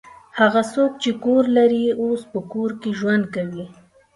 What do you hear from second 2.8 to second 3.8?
کې ژوند کوي.